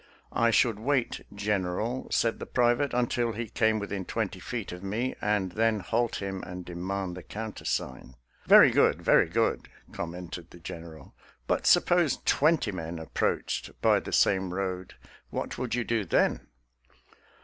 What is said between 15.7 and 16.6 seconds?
you do then?